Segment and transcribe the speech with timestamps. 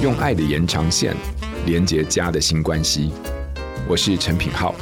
[0.00, 1.16] 用爱的延长线
[1.66, 3.10] 连接家的新关系。
[3.88, 4.72] 我是陈品浩，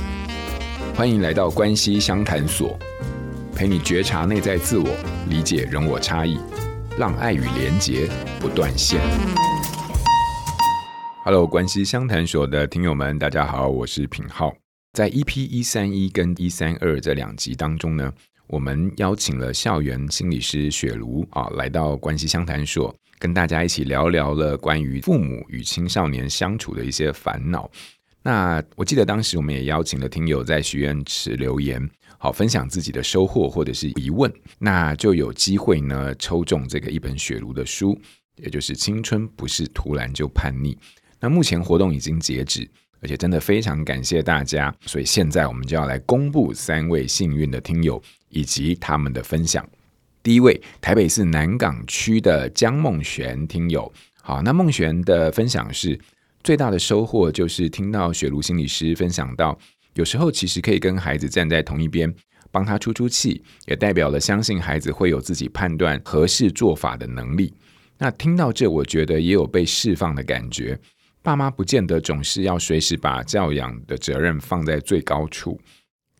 [0.94, 2.78] 欢迎来到关系相谈所，
[3.54, 4.86] 陪你觉察内在自我，
[5.30, 6.38] 理解人我差异，
[6.98, 8.06] 让爱与连结
[8.38, 9.00] 不断线。
[11.24, 14.54] Hello，关系相谈所的听友们，大家好，我是品浩。
[14.92, 18.12] 在 EP 一三一跟一三二这两集当中呢，
[18.48, 27.70] 我们邀请了校园心理师雪茹啊，来到关系相谈所，跟大家一起聊聊了关于父母与青少年相处的一些烦恼。
[28.22, 31.88] 那我记得当时我们也邀请了听友在许愿池留言，
[32.18, 37.98] 好分享自己的收获或者是疑问，那就有机会呢抽中这个一本雪茹的书，
[38.36, 40.74] 也就是《青春不是突然就叛逆》。
[41.20, 42.68] 那目前活动已经截止，
[43.00, 48.02] 而且真的非常感谢大家，所以现在我们就要来公布三位幸运的听友。
[48.28, 49.66] 以及他们的分享。
[50.26, 55.96] 第一位，台北市南港区的江梦璇听友，好，那梦璇的分享是
[56.42, 59.56] 最大的收获，就是听到雪茹心理师分享到，
[59.94, 62.12] 有时候其实可以跟孩子站在同一边，
[62.50, 67.54] 帮他出出气，也代表了相信孩子会有自己判断合适做法的能力。
[67.96, 70.76] 那听到这，我觉得也有被释放的感觉。
[71.22, 75.56] 爸妈不见得总是要随时把教养的责任放在最高处。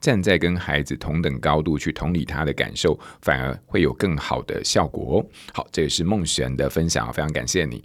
[0.07, 5.27] 站在跟孩子同等高度去同理他的感受，反而会有更好的效果哦。
[5.53, 7.83] 好，这个是梦璇的分享，非常感谢你。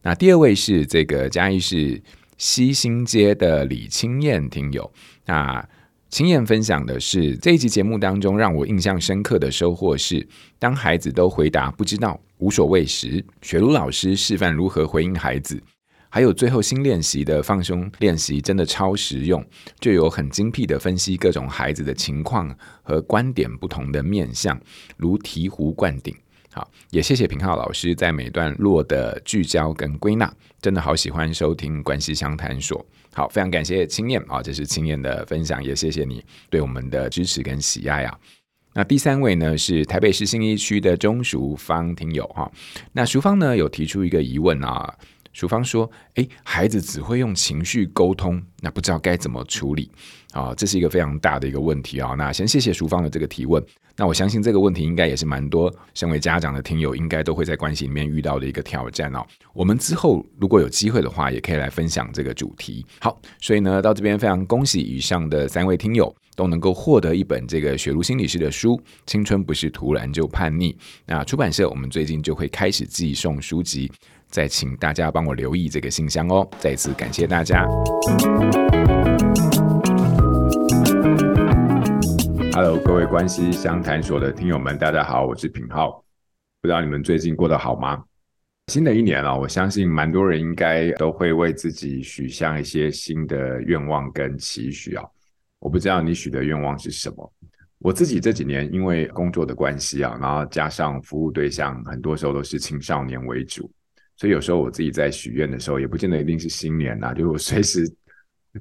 [0.00, 2.00] 那第二位是这个嘉义市
[2.38, 4.88] 西兴街的李清燕听友。
[5.26, 5.68] 那
[6.10, 10.24] 清燕分享的是这一集节目当中让我印象深刻的收获是，
[10.60, 15.60] 当孩子都回答不知道、无所谓时，雪茹老师示范如何回应孩子。
[16.14, 19.44] 还有最后新练习的放松练习真的超实用，
[19.80, 24.56] 就有很精辟的分析各种孩子的情况和观点不同的面向，
[24.96, 26.14] 如醍醐灌顶。
[26.52, 32.86] 好，也谢谢品浩老师在每段落的聚焦跟归纳，真的好喜欢收听关系相谈所。
[33.12, 38.16] 好，非常感谢青燕啊，这是青燕的分享，也谢谢你对我们的支持跟喜爱啊。
[38.72, 42.48] 那第三位呢是台北市信义区的钟淑芳听友哈，
[42.92, 44.94] 那淑芳呢有提出一个疑问啊。
[45.34, 49.90] 淑芳说：“诶，孩子只会用情绪沟通，那不知道该怎么处理
[50.32, 50.54] 啊？
[50.54, 52.14] 这是一个非常大的一个问题啊。
[52.16, 53.62] 那先谢谢淑芳的这个提问。
[53.96, 59.24] 那我相信这个问题应该也是蛮多身为家长的听友应该都会在关系里面遇到的一个挑战哦。
[59.52, 62.84] 我们之后如果有机会的话，也可以来分享这个主题。
[63.00, 70.72] 好，所以呢，到这边非常恭喜以上的三位听友都能够获得一本这个雪茹心理师的书《青春不是突然就叛逆》。
[71.06, 73.90] 那出版社我们最近就会开始寄送书籍。”
[74.34, 76.44] 再请大家帮我留意这个信箱哦！
[76.58, 77.64] 再次感谢大家。
[82.52, 86.04] Hello，各位关系相谈所的听友们，大家好，我是品浩。
[86.60, 88.02] 不知道你们最近过得好吗？
[88.72, 95.04] 新的一年啊，我相信蛮多人应该都会为自己许下一些新的愿望跟期许啊。
[95.60, 97.32] 我不知道你许的愿望是什么。
[97.78, 103.70] 我自己这几年因为工作的关系啊，然后加上服务对象，很多时候都是青少年为主。
[104.16, 107.88] 所以有时候我自己在许愿的时候，也不见得一定是新年呐、就是我随时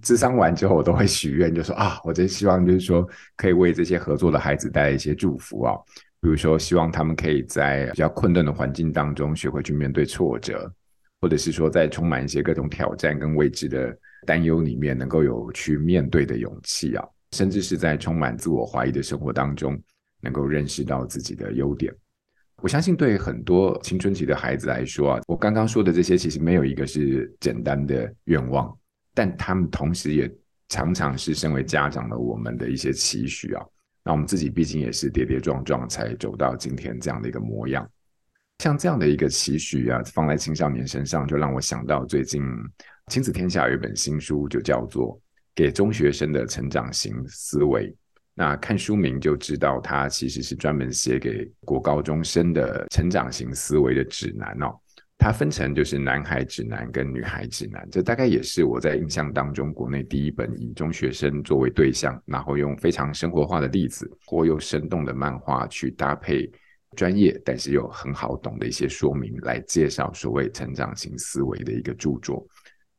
[0.02, 5.76] 咨商完之后，我都会许愿，就说啊，我真希望就是说可以为这些合作的孩子带来一些祝福啊，
[6.20, 10.74] 比如说希望他们可以在比较困顿的环境当中学会去面对挫折，
[11.22, 19.80] 或者是说在充满一些各种挑战跟未知的担忧里面，能够有去面对的勇气啊，甚至是在充满自我怀疑的生活当中，
[20.22, 21.94] 能够认识到自己的优点。
[22.64, 28.74] 我相信，对很多青春期的孩子来说啊，我刚刚说的这些其实没有一个是简单的愿望，
[29.14, 30.34] 但他们同时也
[30.70, 33.62] 常常是身为家长的我们的一些期许啊。
[34.02, 37.86] 那我们自己毕竟也是跌跌撞撞才走到今天这样的一个模样。
[38.60, 42.42] 像这样的一个期许啊，放在青少年身上，就让我想到最近
[43.08, 45.10] 亲子天下有一本新书，就叫做
[45.54, 47.92] 《给中学生的成长型思维》。
[48.36, 54.76] 那看书名就知道，它其实是专门写给国高中生的成长型思维的指南哦。
[55.20, 66.52] 它分成就是男孩指南跟女孩指南，这大概也是我在印象当中国内第一本以中学生作为对象，然后用非常生活化的例子或又生动的漫画去搭配
[66.98, 72.46] 专业但是又很好懂的一些说明来介绍所谓成长型思维的一个著作。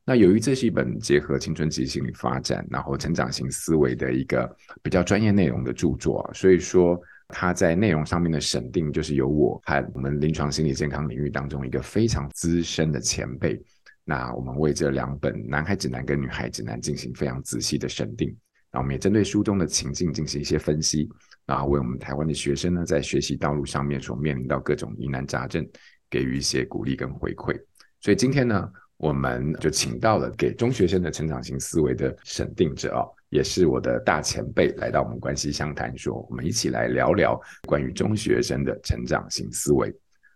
[0.07, 13.59] 那由于这是一本结合青春期心理发展，然后成长型思维的一个比较专业内容的著作，所以说它在内容上面的审定，就是由我和我们临床心理健康领域当中一个非常资深的前辈，
[14.05, 18.37] 那我们为这两本男孩指南跟女孩指南进行非常仔细的审定，
[18.71, 21.09] 那我们也针对书中的情境进行一些分析，
[21.47, 25.67] 然后为我们台湾的学生呢，在学习道路上面所面临到各种疑难杂症，
[26.11, 27.59] 给予一些鼓励跟回馈。
[28.01, 39.93] 所以今天呢，我们就请到了给中学生的成长型思维的审定者哦，也是我的大前辈，来到我们关系相谈说，我们一起来聊聊关于中学生的成长型思维。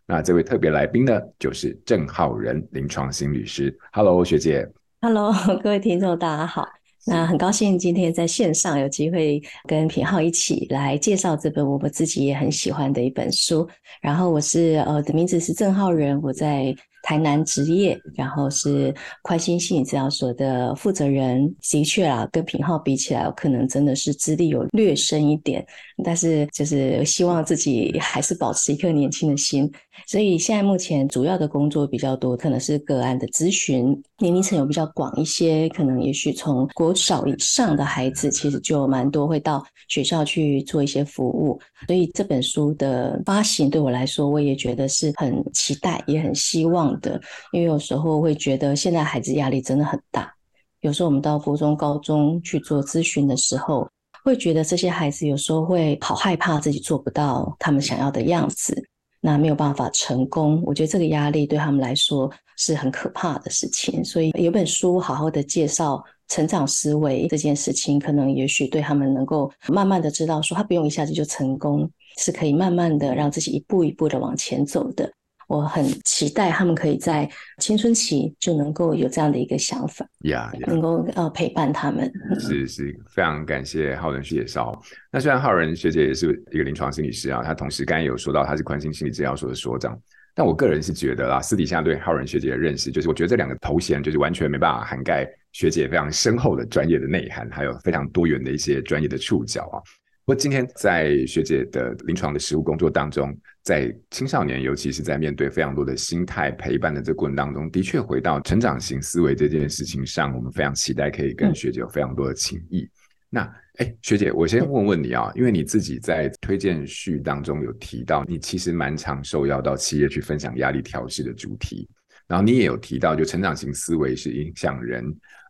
[0.06, 3.76] 那这位特别来宾呢，就是郑浩仁临床心理师。
[3.92, 4.66] Hello，学姐。
[5.00, 5.32] Hello，
[5.62, 6.66] 各位听众，大家好。
[7.06, 13.66] 那很高兴今天在线上有机会跟品浩一起来介绍这本我们自己也很喜欢的一本书。
[14.02, 21.54] 然后我是呃，的名字是郑浩仁，我在台南职业，然后是宽心心理治疗所的负责人。
[21.60, 25.64] 的确啊，跟品浩比起来，我可能真的是资历有略深一点，
[26.04, 29.70] 但是就是希望自己还是保持一颗年轻的心。
[30.06, 41.60] 所以现在目前主要的工作比较多，可能是个案的咨询，年龄层有比较广一些，可能也许从国小以上的孩子，其实就蛮多会到学校去做一些服务。
[41.86, 46.88] 所以这本书的发行对我来说，我也觉得是很期待，也很希望。
[47.00, 47.20] 的，
[47.52, 50.32] 因为有时候会觉得现在孩子压力真的很大。
[50.80, 53.88] 有时候我们到国中、高中去做咨询的时候，
[54.24, 58.74] 会觉得这些孩子有时候会好害怕自己做不到他们想要的样子，
[59.20, 60.62] 那没有办法成功。
[60.64, 64.04] 我觉得这个压力对他们来说是很可怕的事情。
[64.04, 75.10] 所以有本书好好的介绍成长思维这件事情，可能也许对他们能够慢慢的知道说，他不用一下子就成功，是可以慢慢的让自己一步一步的往前走的。
[75.48, 80.66] 我很期待他们可以在青春期就能够有这样的一个想法，呀，yeah, yeah.
[80.66, 82.12] 能够呃陪伴他们。
[82.38, 84.78] 是 是，非常感谢浩仁学姐绍。
[85.10, 89.98] 那虽然浩仁学姐也是一个临床心理师啊，她同时刚才有说到她是宽心心理治疗所的所长，
[90.34, 99.80] 但我个人是觉得啦，私底下对浩仁学姐的认识，就是我觉得这两个头衔就是完全没办法涵盖学姐非常深厚的专业的内涵，还有非常多元的一些专业的触角啊。
[100.26, 103.34] 不过今天在学姐的临床的实务工作当中，
[103.68, 112.88] 在青少年，尤其是在面对非常多的心态陪伴的这个过程当中，的确回到成长型思维这件事情上，我们非常期待可以跟学姐有非常多的情谊。
[113.28, 113.42] 那
[113.74, 121.86] 哎，学姐，我先问问你啊，因为你自己在推荐序当中有提到，你其实蛮常受邀到企业去分享压力调试的主题，
[122.26, 125.04] 然后你也有提到，就成长型思维是影响人，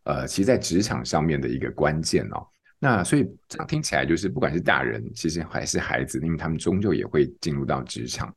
[0.07, 2.45] 呃，其实在职场上面的一个关键哦。
[2.81, 8.33] 那所以这样听起来，就是不管是大人，其实还是孩子，因为他们终究也会进入到职场。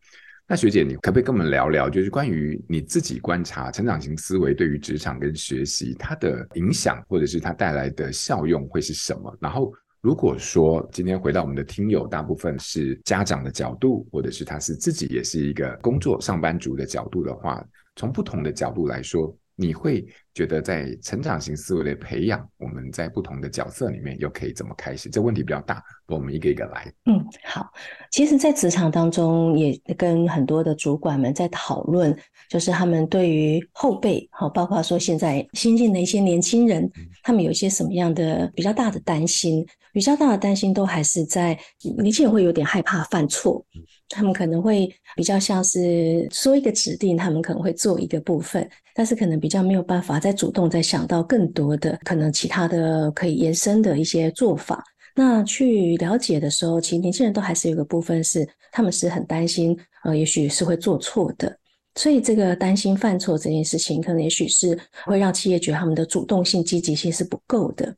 [0.47, 9.37] 那学姐，你可不可以跟我们聊聊，就是关于你自己观察成长型思维对于职场跟学习它的影响，或者是它带来的效用会是什么？
[9.39, 9.71] 然后，
[10.01, 17.63] 如果说今天回到我们的听友，大部分是家长的角度，或者是他是自己也是一个工作上班族的角度的话，
[17.95, 19.37] 从不同的角度来说。
[19.53, 25.09] 你会觉得在成长型思维的培养，我们在不同的角色里面又可以怎么开始？
[25.09, 26.91] 这问题比较大，我们一个一个来。
[27.05, 27.69] 嗯，好。
[28.11, 32.17] 其实，在职场当中，也跟很多的主管们在讨论，
[32.49, 36.89] 就是他们对于后辈，好，包括说现在新进的一些年轻人，
[37.23, 39.65] 他们有一些什么样的比较大的担心？
[39.93, 41.57] 比较大的担心都还是在
[41.97, 43.65] 年轻人会有点害怕犯错。
[44.07, 54.83] 他们可能会比较像是说一个指令，他们可能会做一个部分，但是可能比较没有办法再主动再想到更多的可能其他的可以延伸的一些做法。
[55.13, 61.53] 那去了解的时候，其实年轻人都还是有个部分是他们是很担心，呃，也许是会做错的。
[61.95, 67.93] 所以这个担心犯错这件事情，可能也许是会让企业觉得他们的主动性、积极性是不够的。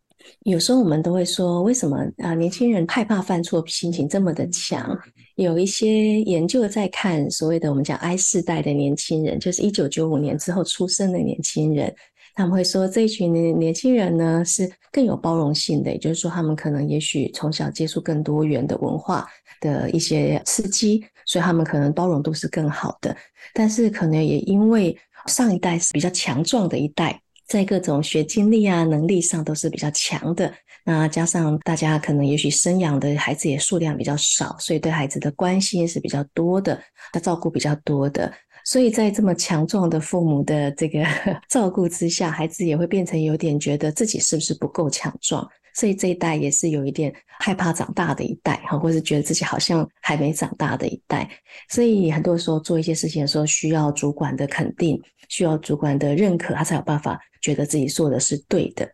[0.46, 4.98] 有时候我们都会说，为什么啊年轻人害怕犯错，心情这么的强？
[5.36, 11.94] 有一些研究在看所谓的我们讲 I 世代的年轻人，就是一九九五年之后出生的年轻人，
[12.34, 19.28] 他们会说这一群年年轻人呢是更有包容性的，也就是说他们可能也许从小接触更多元的文化
[19.60, 23.16] 的一些刺激，所以他们可能包容度是更好的。
[23.54, 24.98] 但是可能也因为
[25.28, 27.20] 上一代是比较强壮的一代。
[27.46, 30.52] 在各种学经历啊、能力上都是比较强的，
[30.86, 38.34] 那加上大家可能也许生养的孩子也数量比较少，所以对孩子的关心是比较多的，他照顾比较多的，
[38.66, 41.04] 所以在这么强壮的父母的这个
[41.50, 45.48] 照顾之下，孩子也会变成有点觉得自己是不是不够强壮。
[45.76, 51.28] 所以这一代也是有一点害怕长大的一代，哈，或是觉得自己好像还没长大的一代。
[51.68, 58.88] 所以很多时候做一些事情的时候，需要主管的肯定，需要主管的认可，他才有办法觉得自己做的是对的。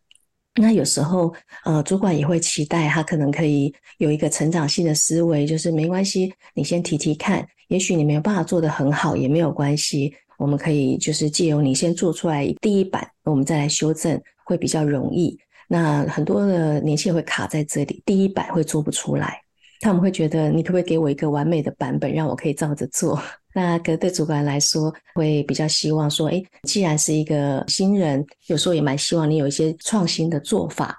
[0.56, 1.34] 那有时候，
[1.66, 15.40] 呃，主管也会期待他可能可以有一个成长性的思维，就是没关系，你先提提看，也许你没有办法做得很好也没有关系，我们可以就是借由你先做出来第一版，我们再来修正，会比较容易。
[15.68, 19.40] 那很多的年轻人会卡在这里，第一版会做不出来，
[19.82, 23.22] 他们会觉得你可不可以给我一个完美的版本，让我可以照着做？
[23.54, 30.98] 那可对主管来说，会比较希望说，哎，既然是一个新人，有时候也蛮希望你有一些创新的做法。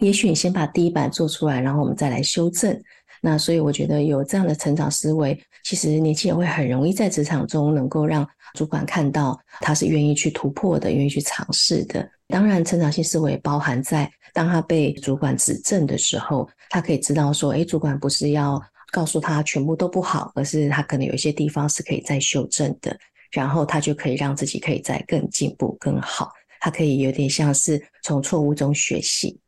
[0.00, 2.80] 也许你先把第一版做出来，然后我们再来修正。
[3.24, 12.06] 那所以我觉得有这样的成长思维，其实年轻人会很容易在职场中能够让主管看到他是愿意去突破的，愿意去尝试的。
[12.26, 18.60] 当然，成长性思维包含在当他被主管指正的时候，他可以知道说，诶，主管不是要
[18.90, 22.98] 告诉他全部都不好，而是他可能有一些地方是可以再修正的，
[23.30, 26.32] 然后他就可以让自己可以再更进步更好。
[26.58, 29.38] 他可以有点像是从错误中学习。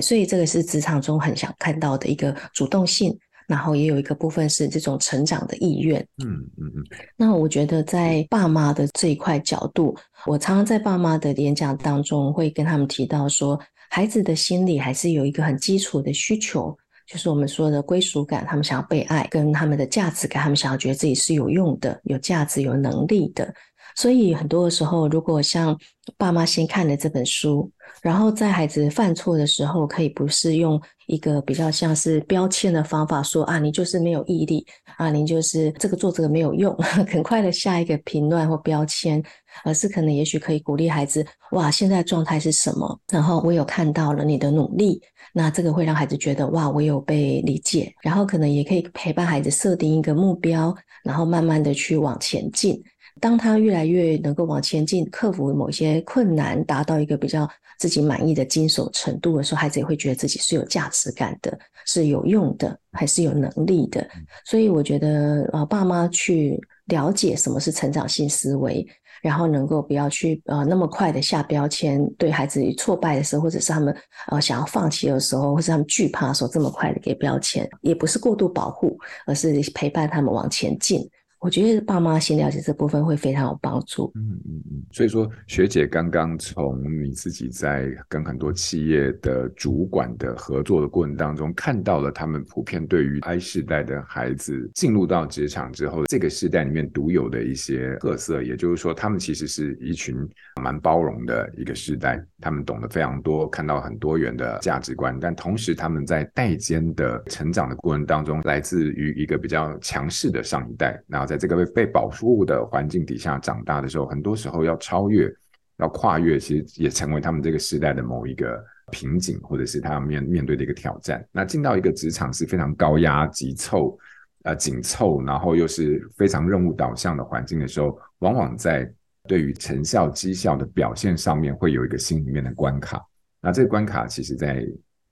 [0.00, 6.00] 所以这个是职场中很想看到的一个主动性，然后也有一个部分是这种成长的意愿。
[6.24, 6.84] 嗯嗯嗯。
[7.16, 9.96] 那我觉得在爸妈的这一块角度，
[10.26, 16.74] 我常常在爸妈的演讲当中会跟他们提到说，孩子的心里还是有一个很基础的需求，
[17.06, 23.52] 就是我们说的归属感，他们想要被爱，跟他们的价值感，他们想要觉得自己是有用的、有价值、有能力的。
[23.94, 25.78] 所以很多的时候，如果像
[26.16, 27.70] 爸妈先看了这本书，
[28.02, 34.66] 然后在孩子犯错的时候，可以不是用一个比较像是标签的方法说啊，你就是没有毅力
[34.96, 36.74] 啊，你就是这个做这个没有用，
[37.08, 39.22] 很快的下一个评论或标签，
[39.64, 43.00] 而是可能也许可以鼓励孩子，哇，现在状态是什么？
[43.08, 45.00] 然后我有看到了你的努力，
[45.32, 52.82] 那这个会让孩子觉得哇，我有被理解，然后可能也可以陪伴孩子设定一个目标，然后慢慢的去往前进。
[53.22, 57.48] 当他越来越能够往前进，克服某些困难，达到一个比较
[57.78, 64.04] 自己满意的经手程度的时候，孩子也会觉得自己是有价值感的，是有用的，还是有能力的。
[64.44, 68.84] 所以我觉得，呃，爸妈去了解什么是成长性思维，
[69.22, 73.96] 然后能够不要去呃那么快的下标签，对孩子挫败的时候，或者是他们
[74.32, 81.08] 呃想要放弃的时候，或是他们惧怕的时候，这么快的给标签，也不是过度保护，而是陪伴他们往前进。
[81.42, 84.12] 我觉得爸妈先了解这部分会非常有帮助。
[84.14, 84.82] 嗯嗯嗯。
[84.92, 100.16] 所以说，学姐刚刚从你自己在跟很多企业的主管的合作的过程当中，看到了他们普遍对于 I 世代的孩子进入到职场之后，这个世代里面独有的一些特色，也就是说，他们其实是一群
[100.62, 111.31] 蛮包容的一个世代，他们懂得非常多，看到很多元的价值观，但同时他们在代间的成长的过程当中，来自于一个比较强势的上一代，然后。
[111.32, 115.32] 在这个被被保护的环境底下长大的时候，很多时候要超越、
[115.78, 121.26] 要跨越，其实也成为他们这个时代的某一个瓶颈，或者是他们面面对的一个挑战。
[121.32, 123.98] 那进到一个职场是非常高压、急凑、
[124.42, 128.92] 呃紧凑，然后又是非常任务导向的环境的时候，往往在
[129.26, 133.02] 对于成效绩效的表现上面会有一个心里面的关卡。
[133.40, 134.66] 那这个关卡，其实在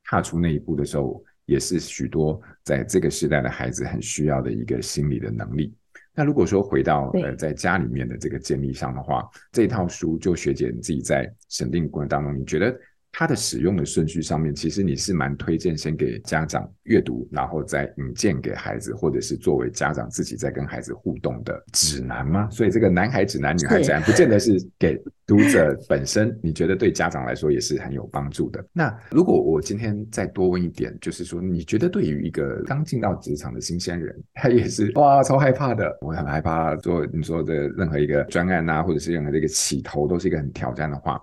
[0.04, 5.74] 踏出那一步的时候，也是许多在这个时代的孩子很需要的一个心理的能力。
[6.14, 12.78] 那如果说回到呃在家里面的这个建立上的话，这套书就学姐你自己在审定过程当中，你觉得？
[13.12, 22.48] 它的使用的顺序上面，其实你是蛮推荐先给家长阅读，然后再引荐给孩子，或者是作为家长自己在跟孩子互动的指南吗？
[22.50, 28.64] 所以这个男孩指南、女孩指南，不见得是给读者本身，你觉得对家长来说也是很有帮助的。
[28.72, 41.20] 那如果我今天再多问一点，就是说，你觉得对于一个刚进到职场的新鲜人，他也是哇超害怕的，我很害怕做你说的任何一个专案啊，或者是任何的一个起头都是一个很挑战的话。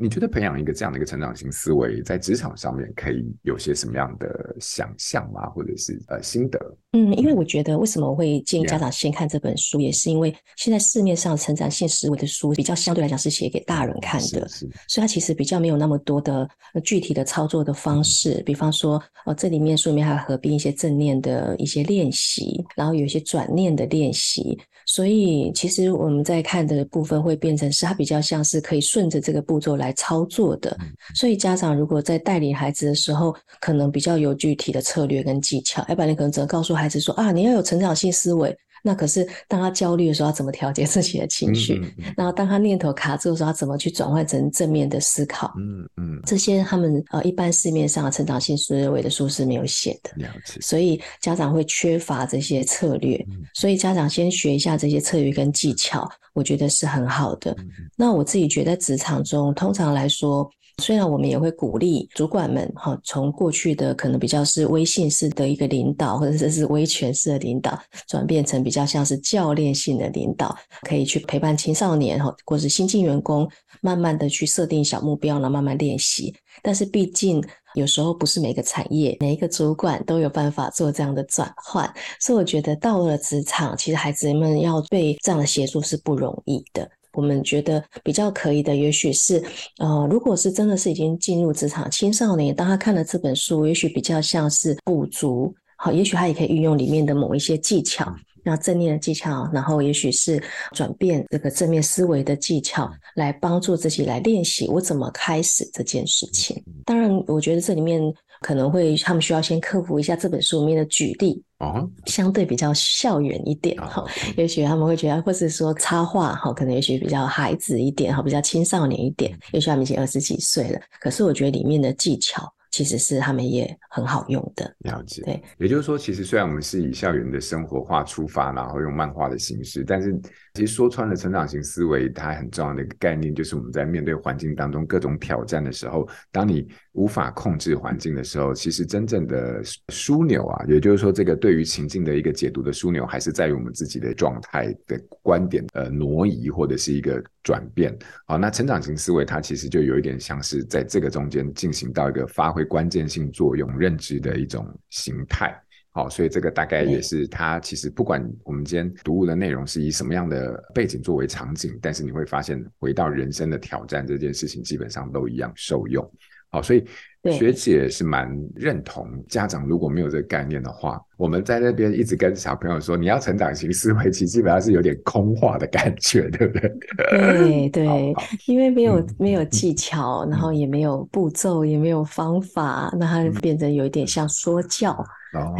[0.00, 5.50] 你觉得培养一个这样的一个成长型思维，在职场上面可以有些什么样的想象吗？
[5.50, 6.58] 或者是呃心得？
[6.92, 16.48] 嗯，因为我觉得为什么我会建议家长先看这本书.也是因为现在市面上成长性思维的书比较相对来讲是写给大人看的，所以它其实比较没有那么多的
[16.84, 18.34] 具体的操作的方式。
[18.34, 24.56] 嗯、比方说，呃，这里面书里面还有合并一些正念的一些练习，然后有一些转念的练习。
[24.90, 30.74] 所以，其实我们在看的部分会变成是它比较像是可以顺着这个步骤来操作的。
[31.14, 38.56] 所以，家长如果在带领孩子的时候，可能比较有具体的策略跟技巧，要不然你可能只能告诉孩子说啊，你要有成长性思维。
[38.82, 41.74] 那可是当他焦虑的时候，要怎么调节自己的情绪？
[41.74, 45.52] 嗯嗯、然后当他念头卡住的时候，要怎么去转换成正面的思考？
[45.58, 50.60] 嗯嗯，嗯这些他们呃一般市面上的成长性思维的书是没有写的，了解。
[50.60, 57.54] 所以家长会缺乏这些策略，嗯、所以家长先学一下这些策略跟技巧，我觉得是很好的。
[57.58, 60.48] 嗯、那我自己觉得在职场中，通常来说。
[60.80, 73.48] 虽然我们也会鼓励主管们哈，从过去的可能比较是威信式的一个领导，或者是是威权式的领导，转变成比较像是教练性的领导，可以去陪伴青少年哈，或是新进员工，
[73.80, 76.34] 慢慢的去设定小目标，然后慢慢练习。
[76.62, 77.42] 但是毕竟
[77.74, 86.88] 有时候不是每个产业、每一个主管都有办法做这样的转换，所以我觉得到了职场，其实孩子们要被这样的协助是不容易的。
[87.18, 89.42] 我们觉得比较可以的，也许是，
[89.78, 98.14] 呃，如果是真的是已经进入职场青少年，当他看了这本书，也许比较像是补足，好，也许他也可以运用里面的某一些技巧。
[98.44, 106.62] 那正念的技巧，然后也许是转变这个正面思维的技巧，来帮助自己来练习我怎么开始这件事情。
[106.84, 108.00] 当然，我觉得这里面
[108.40, 114.04] 可能会他们需要先克服一下这本书里面的举例，哦，相对比较校园一点哈。
[114.36, 119.38] 也许他们会觉得，或是说插画哈，可能也许比较孩子一点哈，比较青少年一点。
[119.52, 122.52] 也许他们已经二十几岁了，可是我觉得里面的技巧。
[122.70, 125.22] 其实是他们也很好用的，了解。
[125.22, 130.12] 对，也就是说，其实虽然我们是以校园的生活化出发，然后用漫画的形式，但是
[130.54, 147.96] 其实说穿了，成长型思维它很重要的一个概念，就是我们在面对环境当中各种挑战的时候，当你无法控制环境的时候，其实真正的枢纽啊，也就是说，这个对于情境的一个解读的枢纽，还是在于我们自己的状态的观点呃挪移或者是一个转变。
[148.26, 155.54] 好，那成长型思维它其实就有一点像是在这个中间进行到一个发挥关键性作用、认知的一种形态，
[155.90, 166.04] 好，所以这个大概也是它其实不管我们今天读物的内容是以什么样的背景作为场景，但是你会发现回到人生的挑战这件事情，基本上都一样受用。
[166.50, 166.82] 好，所以
[167.30, 176.72] 学姐是蛮认同家长如果没有这个概念的话，我们在那边一直跟小朋友说，你要成长型思维，其实基本上是有点空话的感觉，对不对？
[177.68, 178.14] 对对，
[178.46, 185.04] 因为没有没有技巧，然后也没有步骤，也没有方法，那它变成有一点像说教。
[185.34, 185.54] 哦，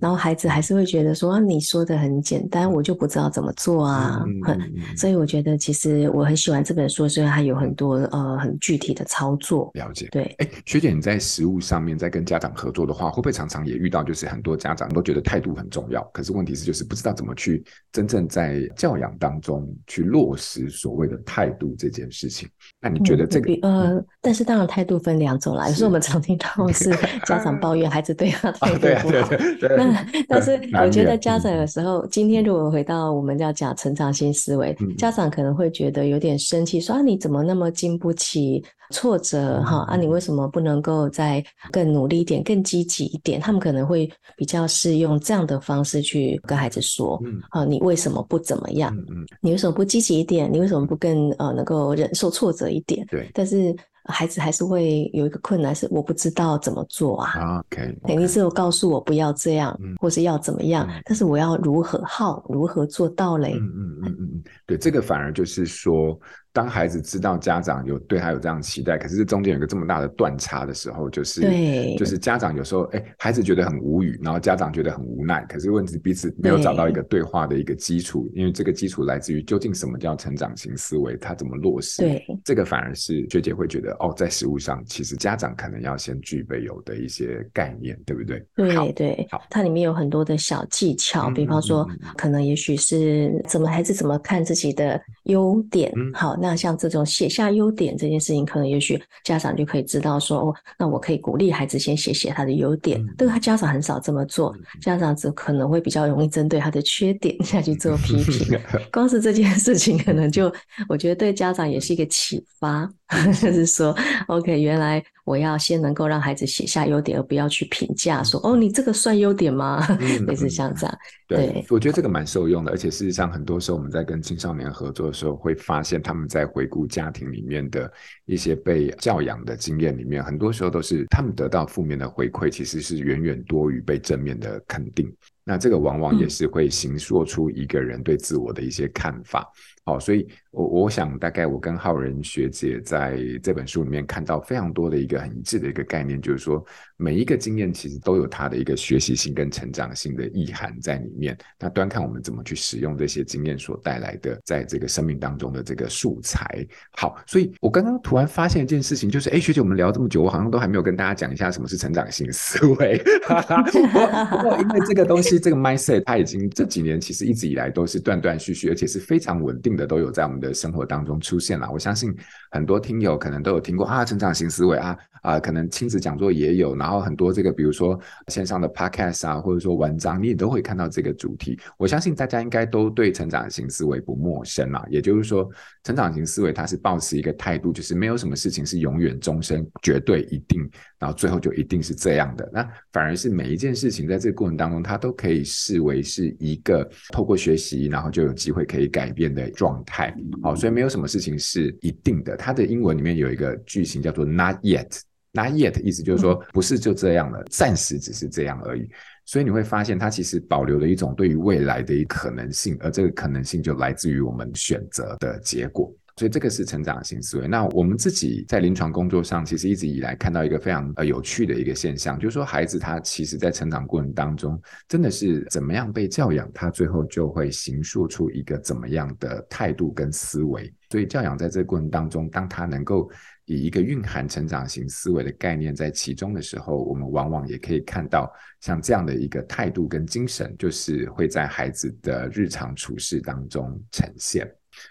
[0.00, 4.22] 然后孩子还是会觉得说，啊、你说的很简单，我就不知道怎么做啊。
[4.26, 9.70] 嗯，嗯，所以我觉得其实我很喜欢这本书，虽然它有很多呃很具体的操作。
[9.74, 10.24] 了解，对。
[10.38, 22.48] 哎，学姐，你在实务上面在跟家长合作的话，会不会常常也遇到，就是很多家长都觉得态度很重要，可是问题是就是不知道怎么去真正在教养当中去落实所谓的态度这件事情？
[22.80, 23.52] 那你觉得这个？
[23.62, 26.90] 嗯、呃，但是当然态度分两种啦，有时候我们常听到是
[27.26, 29.30] 家长抱怨孩子对他态度不好。
[29.76, 43.38] 那但是我觉得家长有时候，今天如果回到我们要讲成长型思维，嗯、家长可能会觉得有点生气，说啊你怎么那么经不起挫折哈、嗯、啊你为什么不能够再更努力一点、更积极一点？
[43.38, 48.94] 他们可能会比较是用这样的方式去跟孩子说，嗯，啊你为什么不怎么样？
[48.96, 50.50] 嗯嗯，你为什么不积极一点？
[50.50, 53.06] 你为什么不更呃能够忍受挫折一点？
[53.10, 53.74] 对，但是。
[54.04, 57.58] 孩子还是会有一个困难，是我不知道怎么做啊。
[57.70, 63.54] OK，肯定是有告诉我不要这样，嗯、或是要怎么样，嗯、但是我要如何好，如何做到嘞？
[63.54, 66.18] 嗯嗯嗯嗯嗯，对，这个反而就是说。
[66.54, 82.02] 当孩子知道家长有对他有这样期待，可是这中间有个这么大的断差的时候，就是对就是家长有时候哎，孩子觉得很无语，然后家长觉得很无奈，可是问题彼此没有找到一个对话的一个基础，因为这个基础来自于究竟什么叫成长型思维，他怎么落实？
[82.02, 88.46] 对，这个反而是学姐会觉得哦，在实物上，其实家长可能要先具备有的一些概念，对不对？
[88.54, 91.84] 对对，好，它里面有很多的小技巧，比方说，
[92.16, 96.38] 可能也许是怎么孩子怎么看自己的优点，嗯、好。
[96.46, 103.02] 那像这种写下优点这件事情，可能也许家长就可以知道说，哦，那我可以鼓励孩子先写写他的优点。
[103.16, 108.60] 但是他家长很少这么做，家长只可能会比较容易针对他的缺点下去做批评。
[108.92, 110.52] 光是这件事情，可能就
[110.86, 112.86] 我觉得对家长也是一个启发，
[113.40, 113.96] 就是说
[114.28, 115.02] ，OK，原来。
[115.24, 119.84] 我要先能够让孩子写下优点，而不要去评价说：“哦，你这个算优点吗？”
[120.26, 120.98] 类似像这样。
[121.26, 127.90] 对，对我觉得这个蛮受用的，而且事实上，很多时候我们在跟青少年合作的时候，会发现他们在回顾家庭里面的
[128.26, 135.10] 一些被教养的经验里面，很多时候都是他们得到负面的回馈，其实是远远多于被正面的肯定。
[135.46, 139.50] 那这个往往也是会形塑出一个人对自我的一些看法。
[139.84, 146.64] 好，所以我我想大概我跟浩仁学姐在这本书里面看到非常多的一个很一致的一个概念，就是说
[146.96, 151.36] 每一个经验其实都有它的一个学习性跟成长性的意涵在里面。
[151.58, 156.64] 那端看我们怎么去使用这些经验所带来的在这个生命当中的这个素材。
[156.92, 163.02] 好，所以我刚刚突然发现一件事情，就是哎，学姐，我们聊这么久，我好像都还没有跟大家讲一下什么是成长性思维。
[164.30, 169.60] 不过因为这个东西，这个 mindset 它已经这几年其实一直以来都是断断续续，而且是非常稳。
[169.64, 171.70] 定的都有在我们的生活当中出现了。
[171.72, 172.14] 我相信
[172.50, 181.58] 很多听友可能都有听过啊，成长型思维啊啊，可能亲子讲座也有，然后很多这个比如说线上的 podcast 啊，或者说文章，你也都会看到这个主题。
[181.78, 184.84] 我相信大家应该都对成长型思维不陌生嘛。
[184.90, 185.48] 也就是说，
[185.82, 190.60] 成长型思维它是抱持一个态度，就是没有什么事情是永远终身绝对一定，
[190.98, 192.48] 然后最后就一定是这样的。
[192.52, 200.14] 那反而是每一件事情在这个过程当中，它都可以视为是一个透过学习，然后就有机会可以改变的状态。
[200.42, 202.36] 好，所以没有什么事情是一定的。
[202.36, 208.88] 它的英文里面有一个句型叫做 “not yet”，“not yet” 意思就是说不是就这样了，暂时只是这样而已。
[209.26, 215.90] 所以你会发现，它其实保留了一种对于未来的一个可能性，而这个可能性就来自于我们选择的结果。
[216.16, 217.48] 所以这个是成长型思维。
[217.48, 230.72] 那我们自己在临床工作上，其实一直以来看到一个非常呃有趣的一个现象，就是说孩子他其实在成长过程当中，真的是怎么样被教养，他最后就会形塑出一个怎么样的态度跟思维。
[230.90, 233.10] 所以教养在这个过程当中，当他能够
[233.46, 244.48] 以一个蕴含成长型思维的概念在其中的时候，我们往往也可以看到像这样的一个态度跟精神，就是会在孩子的日常处事当中呈现。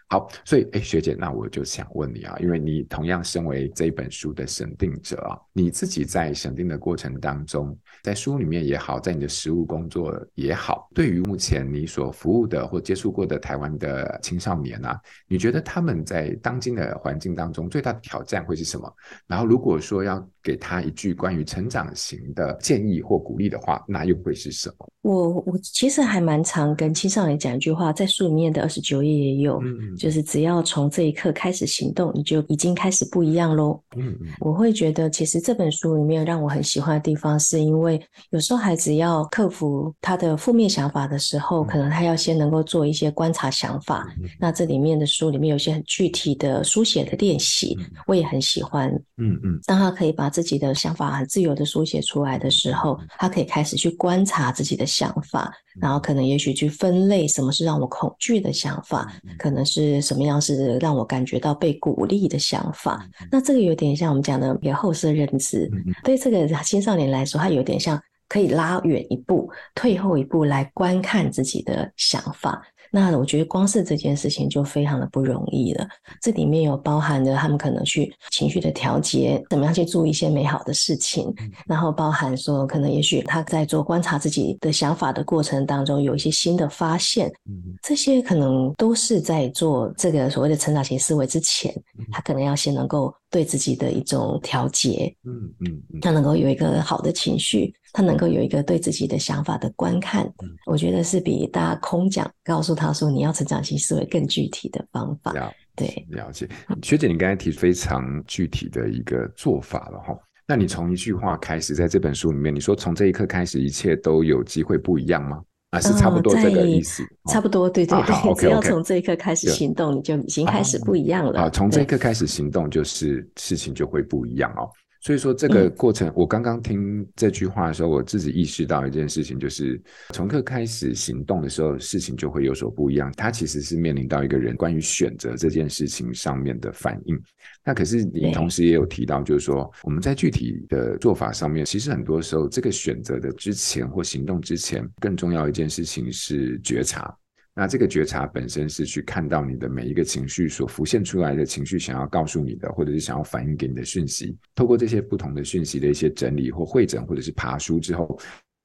[0.08, 18.94] 好，所以哎，学姐，那我就想问你啊，因为你同样身为这本书的审定者啊，你自己在审定的过程当中，在书里面也好，在你的实务工作也好，对于目前你所服务的或接触过的台湾的青少年啊，你觉得他们在当今的环境当中最大的挑战会是什么？
[19.26, 24.90] 然后如果说要给他一句关于成长型的建议或鼓励的话，那又会是什么？
[25.02, 29.62] 我我其实还蛮常跟青少年讲一句话，在书里面的二十九页也有。
[29.98, 33.80] 就是只要从这一刻开始行动，你就已经开始不一样喽。
[33.96, 44.08] 嗯嗯，我会觉得其实这本书里面让我很喜欢的地方，是因为有时候孩子要克服他的负面想法的时候，可能他要先能够做一些观察想法。
[44.40, 48.90] 那这里面的书里面有些很具体的书写的练习，我也很喜欢。
[49.18, 63.08] 嗯嗯，当他可以把自己的想法很自由的书写出来的时候，他可以开始去观察自己的想法，然后可能也许去分类什么是让我恐惧的想法，可能是什么样是让我感觉到被鼓励的想法。
[63.32, 65.70] 那这个有点像我们讲的一个后设认知，
[66.04, 72.62] 对这个青少年来说，他有点像可以拉远一步、退后一步来观看自己的想法。
[72.96, 75.88] 那我觉得光是这件事情就非常的不容易了。
[76.22, 81.34] 这里面有包含着他们可能去情绪的调节，怎么样去做一些美好的事情，
[81.66, 87.34] 然后包含说可能也许他在做观察自己的想法的过程当中有一些新的发现，
[87.82, 91.74] 这些可能都是在做这个所谓的成长型思维之前，
[92.14, 100.32] 他可能要先能够对自己的一种调节，嗯嗯，他能够有一个好的情绪，他能够有一个对自己的想法的观看，
[100.68, 102.84] 我觉得是比大家空讲告诉他。
[102.84, 105.34] 他说：“你要成长型思维更具体的方法，
[105.74, 106.48] 对，了解。
[106.82, 110.14] 学姐，你刚才提非常具体的一个做法了哈。
[110.46, 115.42] 那你从一句话开始，在这本书里面，你说从这一刻开始，一切都有机会不一样吗？
[115.74, 118.34] 啊，是差不多这个意思，差不多，对对对。
[118.36, 121.42] 只要从这一刻开始行动，你就已经开始不一样了。
[121.42, 124.70] 啊，从这一刻开始行动，就是事情就会不一样哦。”
[125.04, 129.80] 所以说这个过程，我刚刚听这句话的时候，我自己意识到一件事情，就是
[130.14, 133.12] 从刻开始行动的时候，事情就会有所不一样。
[133.18, 137.22] 它其实是面临到一个人关于选择这件事情上面的反应。
[137.66, 147.14] 那可是你同时也有提到，就是说我们在具体的做法上面，其实很多时候这个选择的之前或行动之前，更重要一件事情是觉察。
[147.56, 158.20] 那这个觉察本身是去看到你的每一个情绪所浮现出来的情绪，想要告诉你的，或者是想要反映给你的讯息，透过这些不同的讯息的一些整理或会诊，或者是爬书之后。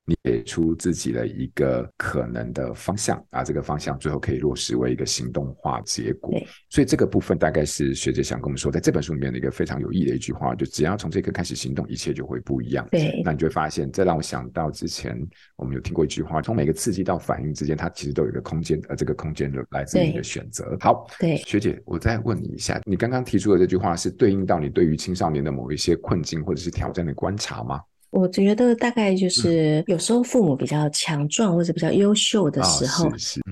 [0.09, 6.33] 你给出自己的一个可能的方向啊，这个方向最后可以落实为一个行动化结果。
[6.71, 12.89] 所以这个部分大概是学姐想跟我们说，在这本书里面的一个非常有意义的一句话，就只要从这刻开始行动，一切就会不一样。
[12.91, 15.15] 对，那你就会发现，这让我想到之前
[15.57, 20.75] 我们有听过一句话，从每个刺激到反应之间，它其实都有一个空间，而这个空间就来自于你的选择。
[20.81, 27.79] 好，对，学姐，我再问你一下，你刚刚提出的这句话是对应到你对于青少年的某一些困境或者是挑战的观察吗？
[28.11, 33.11] 我觉得大概就是有时候父母比较强壮或者比较优秀的时候，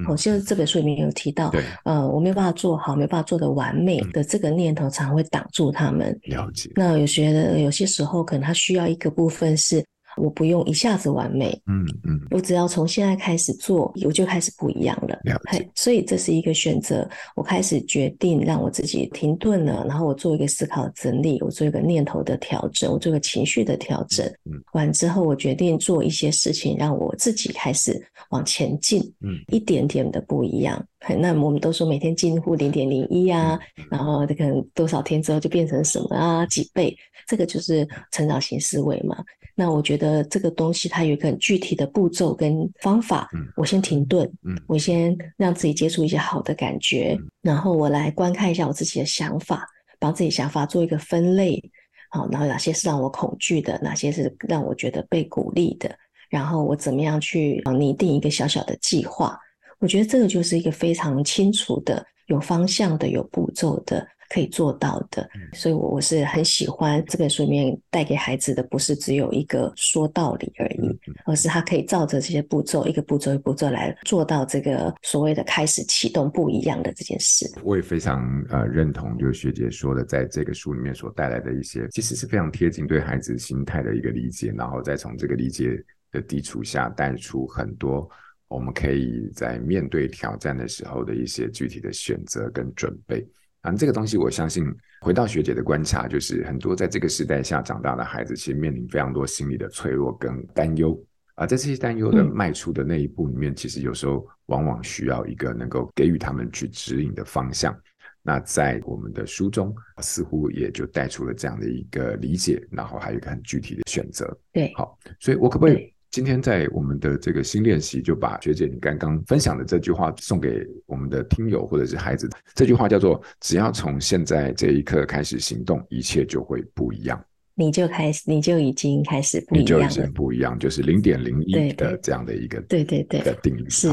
[0.09, 1.53] 我记得这本书里面有提到，
[1.85, 6.19] 呃，我没有办法做好，没有办法做的完美的这个念头，常会挡住他们。
[6.23, 6.71] 了解。
[6.75, 9.85] 那有些的有些时候，可能他需要一个部分是。
[10.17, 15.19] 我不用一下子完美，嗯嗯，我只要从现在开始做，我就开始不一样了。
[15.25, 15.69] 了解。
[15.75, 17.09] 所以这是一个选择。
[17.35, 24.27] 我开始决定让我自己停顿了，然后我做一个思考整理，我做一个念头的调整，我做一个情绪的调整。
[24.45, 28.01] 嗯，完之后我决定做一些事情，让我自己开始
[28.31, 29.01] 往前进。
[29.21, 30.85] 嗯，一点点的不一样。
[31.21, 33.57] 那我们都说每天进步零点零一啊，
[33.89, 36.97] 然后这可能多少天之后就变成什么啊，几倍，
[37.29, 39.17] 这个就是成长型思维嘛。
[39.59, 43.29] 那我觉得这个东西它有一个很具体的步骤跟方法。
[43.57, 44.31] 我先停顿，
[44.67, 49.67] 我先让自己接触一些好的感觉，然后我来观看一下我自己的想法，
[49.99, 51.63] 帮自己想法做一个分类。
[52.11, 55.91] 好，然后哪些是让我恐惧的，哪些是让我觉得被鼓励的，
[56.29, 59.37] 然后我怎么样去拟定一个小小的计划。
[59.79, 65.29] 我觉得这个就是一个非常清楚的、有方向的、有步骤的，可以做到的。
[65.53, 77.51] 所以，我我是很喜欢这本书里面带给孩子的，不是只有一个说道理而已，而是他可以照着这些步骤，一个步骤一个步骤来做到这个所谓的开始启动不一样的这件事。
[77.63, 88.09] 我也非常呃认同，就是学姐说的，在这个书里面所带来的一些，其实是非常贴近对孩子心态的一个理解，然后再从这个理解的基础下带出很多。
[88.49, 93.27] 我们可以在面对挑战的时候的一些具体的选择跟准备
[93.67, 94.65] 啊，这个东西我相信，
[95.01, 100.97] 回到学姐的观察，就是很多在这个时代下长大的孩子，其实面临非常多心理的脆弱跟担忧
[101.35, 107.77] 啊，在这些担忧的迈出的那一步里面，其实有时候往往需要一个能够给予他们去指引的方向。
[108.23, 114.39] 那在我们的书中，似乎也就带出了这样的一个理解，然后还有一个很具体的选择。
[114.53, 115.93] 对，好，所以我可不可以？
[116.17, 122.27] 今天在我们的这个新练习，就把学姐你刚刚分享的这句话送给我们的听友或者是孩子。
[122.55, 127.23] 这句话叫做：只要从现在这一刻开始行动，一切就会不一样。
[127.55, 129.85] 你就开始，你就已经开始不一样了。
[129.85, 133.69] 你就已经不一样，就是零点零一的这样的一个对对对的定律。
[133.69, 133.91] 是，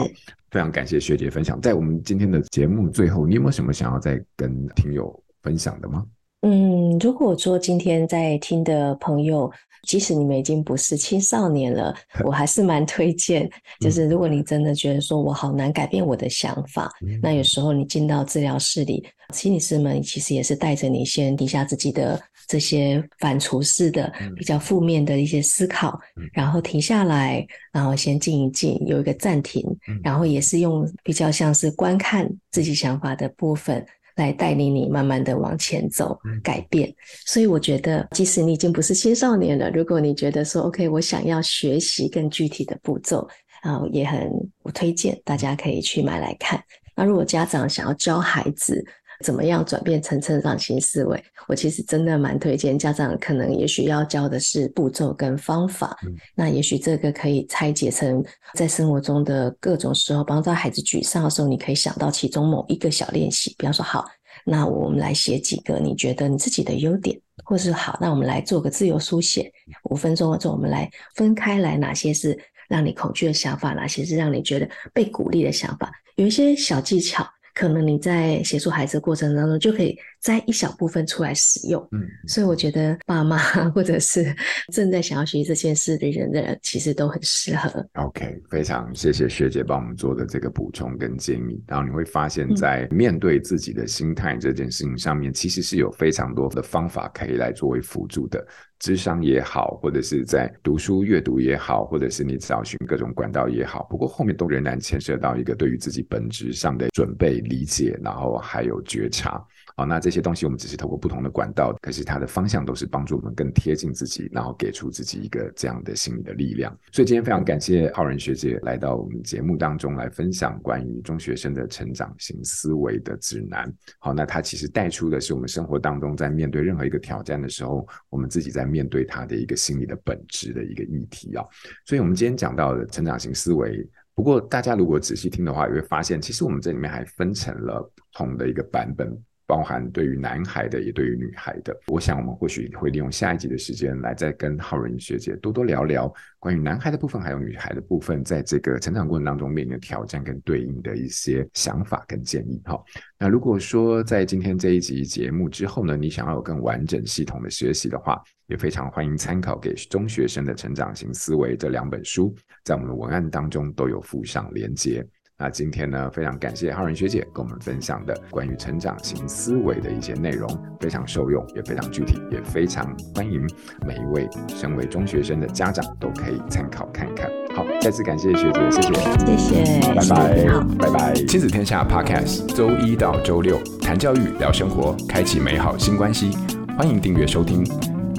[0.49, 1.59] 非常感谢学姐分享。
[1.59, 6.05] 在我们今天的节目最后，你有没有什么想要再跟听友分享的吗？
[6.43, 9.51] 嗯，如果说今天在听的朋友，
[9.84, 11.93] 即使你们已经不是青少年了，
[12.24, 13.50] 我还是蛮推荐，
[13.82, 24.43] 就是如果你真的觉得说我好难改变我的想法，嗯、那有时候你进到治疗室里，心理师们其实也是带着你先停下自己的这些反刍式的、比。
[24.43, 29.65] 较负面的一些思考，嗯、然后停下来，然后先静一静，有一个暂停，
[30.04, 33.86] 然后也是用比较像是观看自己想法的部分。
[34.15, 36.93] 来带领你慢慢的往前走，改变。
[37.26, 43.28] 所以我觉得，即使你已经不是青少年了，如果你觉得说 OK，我想要学习更具体的步骤，
[43.62, 44.30] 啊，也很
[44.62, 46.63] 我推荐大家可以去买来看。
[46.95, 48.86] 那如果家长想要教孩子，
[49.23, 51.23] 怎么样转变成成长型思维？
[51.47, 55.97] 我其实真的蛮推荐家长，可能也许要教的是步骤跟方法。
[56.05, 63.55] 嗯、那也许这个可以拆解成在生活中的各种时候，帮到孩子沮丧的时候，你可以想到其中某一个小练习。
[63.57, 64.05] 比方说，好，
[64.45, 69.51] 那我们来写几个你觉得你自己的优点，或是好，那我们来做个自由书写，
[69.89, 77.27] 五分钟或者，我们来分开来，哪些是让你恐惧的想法，哪些是让你觉得被鼓励的想法，有一些小技巧。
[77.54, 81.88] 可能你在协助孩子的过程当中，就可以摘一小部分出来使用。
[81.92, 83.38] 嗯，所以我觉得爸妈
[83.72, 84.36] 或者是
[84.74, 87.86] 正在想要学习这件事的人的人，其实都很适合。
[87.94, 91.63] OK，非常谢谢学姐帮我们做的这个补充跟建议。
[91.68, 98.46] 然后你会发现在面对自己的心态这件事情上面，其实是有非常多的方法可以来作为辅助的。
[98.84, 109.41] 智商也好，或者是在读书阅读也好，或者是你找寻各种管道也好，不过后面都仍然牵涉到一个对于自己本质上的准备、理解，然后还有觉察。
[109.78, 116.78] 好，那这些东西我们只是透过不同的管道，可是它的方向都是帮助我们更贴近自己，然后给出自己一个这样的心理的力量。
[116.91, 123.74] 所以今天非常感谢浩然学姐来到我们节目当中来分享关于中学生的成长型思维的指南。
[123.98, 131.45] 好，那它其实带出的是我们生活当中在面对任何一个挑战的时候，我们自己在面对他的一个心理的本质的一个议题啊。
[131.86, 139.15] 所以我们今天讲到的成长型思维，不过大家如果仔细听的话，也会发现其实我们这里面还分成了不同的一个版本。
[139.45, 141.77] 包含对于男孩的，也对于女孩的。
[141.88, 152.62] 我想，我们或许会利用下一集的时间，来再跟浩然学姐多多聊聊关于男孩的部分，还有女孩的部分，在这个成长过程当中面临的挑战跟对应的一些想法跟建议。
[152.65, 152.82] 哈，
[153.19, 165.06] 那如果说在今天这一集节目之后呢，你想要有更完整系统的学习的话，也非常欢迎参考给中学生的成长型思维这两本书，在我们的文案当中都有附上连接。
[165.43, 170.47] 那今天呢，非常感谢浩然学姐跟我们分享的关于成长型思维的一些内容，
[170.79, 173.45] 非常受用，也非常具体，也非常欢迎
[173.86, 177.29] 每一位身为中学生的家长都可以参考看看。
[177.53, 181.13] 好，再次感谢学姐，谢谢，谢谢，拜拜，好，拜拜。
[181.27, 186.38] 亲子天下 Podcast，周一到周六谈教育、聊生活，开启美好新关系，
[186.77, 187.92] 欢迎订阅收听。